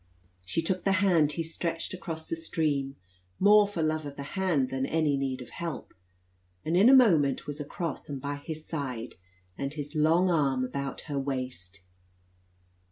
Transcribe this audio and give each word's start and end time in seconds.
She 0.47 0.63
took 0.63 0.83
the 0.83 0.93
hand 0.93 1.33
he 1.33 1.43
stretched 1.43 1.93
across 1.93 2.25
the 2.27 2.35
stream, 2.35 2.95
more 3.39 3.67
for 3.67 3.83
love 3.83 4.03
of 4.07 4.15
the 4.15 4.23
hand 4.33 4.71
than 4.71 4.83
any 4.87 5.15
need 5.15 5.43
of 5.43 5.51
help, 5.51 5.93
and 6.65 6.75
in 6.75 6.89
a 6.89 6.95
moment 6.95 7.45
was 7.45 7.59
across 7.59 8.09
and 8.09 8.19
by 8.19 8.37
his 8.37 8.65
side, 8.67 9.13
and 9.59 9.75
his 9.75 9.93
long 9.93 10.31
arm 10.31 10.65
about 10.65 11.01
her 11.01 11.19
waist. 11.19 11.81